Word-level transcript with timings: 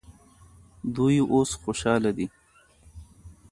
دوی 0.95 1.17
اوس 1.33 1.49
خوشحاله 1.61 2.11
دي. 2.17 2.27